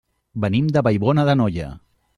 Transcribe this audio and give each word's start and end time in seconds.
Venim 0.45 0.71
de 0.77 0.83
Vallbona 0.89 1.27
d'Anoia. 1.29 1.71